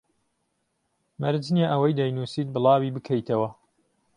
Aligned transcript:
مەرج 1.21 1.43
نییە 1.55 1.67
ئەوەی 1.71 1.97
دەینووسیت 1.99 2.47
بڵاوی 2.53 2.93
بکەیتەوە 2.95 3.49